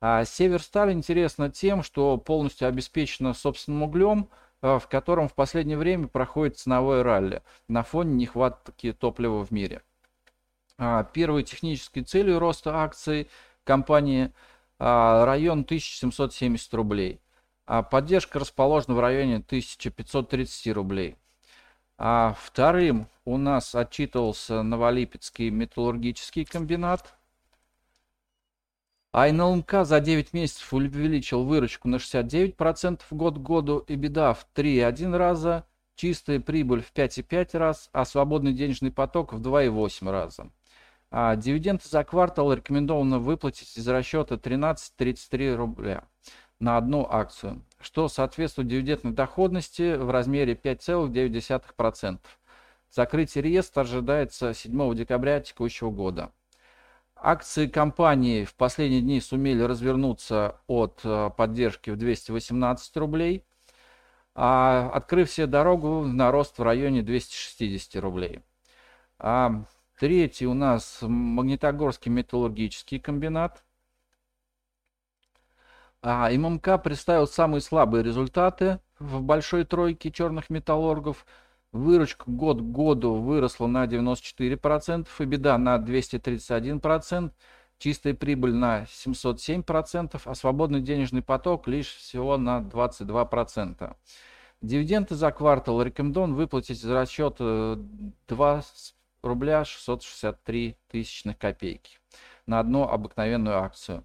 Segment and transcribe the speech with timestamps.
[0.00, 4.28] А Северсталь интересно тем, что полностью обеспечена собственным углем–
[4.62, 9.82] в котором в последнее время проходит ценовое ралли на фоне нехватки топлива в мире.
[10.78, 13.28] А, первой технической целью роста акций
[13.64, 14.32] компании
[14.78, 17.20] а, район 1770 рублей.
[17.66, 21.16] А поддержка расположена в районе 1530 рублей.
[21.98, 27.14] А вторым у нас отчитывался Новолипецкий металлургический комбинат
[29.12, 34.46] а НЛМК за 9 месяцев увеличил выручку на 69% год к году, и беда в
[34.54, 40.50] 3,1 раза, чистая прибыль в 5,5 раз, а свободный денежный поток в 2,8 раза.
[41.10, 46.04] А дивиденды за квартал рекомендовано выплатить из расчета 13,33 рубля
[46.58, 52.18] на одну акцию, что соответствует дивидендной доходности в размере 5,9%.
[52.90, 56.32] Закрытие реестра ожидается 7 декабря текущего года.
[57.24, 63.44] Акции компании в последние дни сумели развернуться от э, поддержки в 218 рублей,
[64.34, 68.40] а открыв себе дорогу на рост в районе 260 рублей.
[69.20, 69.62] А
[70.00, 73.62] третий у нас Магнитогорский металлургический комбинат.
[76.02, 81.24] А ММК представил самые слабые результаты в большой тройке черных металлургов–
[81.72, 87.30] Выручка год к году выросла на 94%, и беда на 231%,
[87.78, 93.96] чистая прибыль на 707%, а свободный денежный поток лишь всего на 22%.
[94.60, 98.62] Дивиденды за квартал рекомендован выплатить за расчет 2
[99.22, 101.98] рубля 663 тысячных копейки
[102.46, 104.04] на одну обыкновенную акцию,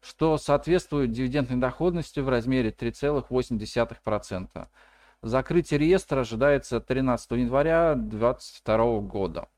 [0.00, 4.68] что соответствует дивидендной доходности в размере 3,8%.
[5.22, 9.48] Закрытие реестра ожидается 13 января 2022 года.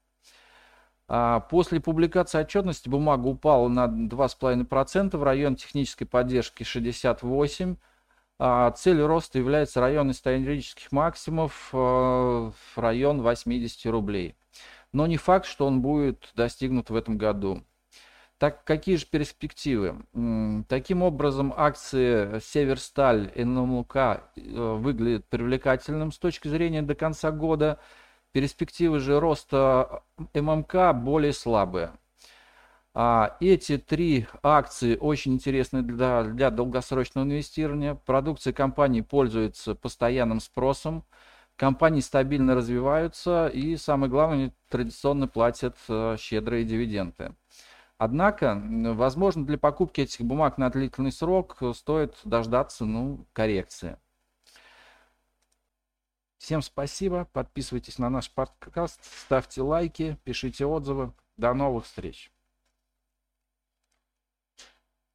[1.07, 7.77] А после публикации отчетности бумага упала на 2,5% в район технической поддержки 68.
[8.39, 14.35] А целью роста является район исторических максимумов э, в район 80 рублей.
[14.93, 17.63] Но не факт, что он будет достигнут в этом году.
[18.41, 20.03] Так какие же перспективы?
[20.67, 27.79] Таким образом, акции Северсталь НМК э, выглядят привлекательным с точки зрения до конца года.
[28.33, 31.93] Перспективы же роста ММК более слабые.
[32.95, 37.95] А эти три акции очень интересны для, для долгосрочного инвестирования.
[37.95, 41.05] Продукция компании пользуется постоянным спросом.
[41.57, 47.35] Компании стабильно развиваются и, самое главное, традиционно платят э, щедрые дивиденды.
[48.03, 48.59] Однако,
[48.95, 53.99] возможно, для покупки этих бумаг на длительный срок э, стоит дождаться ну, коррекции.
[56.39, 61.13] Всем спасибо, подписывайтесь на наш подкаст, ставьте лайки, пишите отзывы.
[61.37, 62.33] До новых встреч!